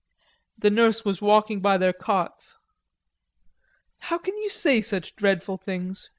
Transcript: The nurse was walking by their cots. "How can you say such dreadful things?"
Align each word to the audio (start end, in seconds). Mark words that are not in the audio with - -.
The 0.57 0.71
nurse 0.71 1.05
was 1.05 1.21
walking 1.21 1.59
by 1.61 1.77
their 1.77 1.93
cots. 1.93 2.57
"How 3.99 4.17
can 4.17 4.35
you 4.39 4.49
say 4.49 4.81
such 4.81 5.15
dreadful 5.15 5.57
things?" 5.57 6.09